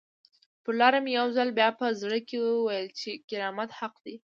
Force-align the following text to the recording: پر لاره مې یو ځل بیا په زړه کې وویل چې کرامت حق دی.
پر 0.63 0.73
لاره 0.79 0.99
مې 1.03 1.11
یو 1.19 1.27
ځل 1.37 1.49
بیا 1.59 1.69
په 1.79 1.85
زړه 2.01 2.17
کې 2.27 2.37
وویل 2.39 2.87
چې 2.99 3.09
کرامت 3.29 3.69
حق 3.79 3.95
دی. 4.05 4.15